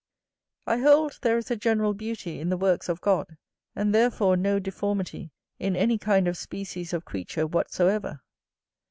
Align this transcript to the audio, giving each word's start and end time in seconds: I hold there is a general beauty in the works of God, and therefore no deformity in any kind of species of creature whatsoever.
I 0.65 0.77
hold 0.79 1.19
there 1.21 1.37
is 1.37 1.51
a 1.51 1.55
general 1.55 1.93
beauty 1.93 2.39
in 2.39 2.49
the 2.49 2.57
works 2.57 2.89
of 2.89 3.01
God, 3.01 3.37
and 3.75 3.93
therefore 3.93 4.35
no 4.35 4.57
deformity 4.57 5.31
in 5.59 5.75
any 5.75 5.99
kind 5.99 6.27
of 6.27 6.37
species 6.37 6.91
of 6.91 7.05
creature 7.05 7.45
whatsoever. 7.45 8.23